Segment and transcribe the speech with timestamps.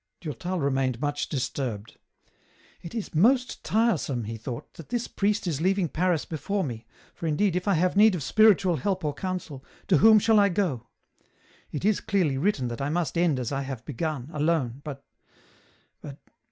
[0.19, 1.99] Durtal remained much disturbed."
[2.81, 7.27] It is most tiresome," he thought," that this priest is leaving Paris before me, for
[7.27, 10.87] indeed if I have need of spiritual help or counsel, to whom shall I go?
[11.71, 15.05] It is clearly written that I must end as I have begun, alone, but,..
[16.01, 16.17] but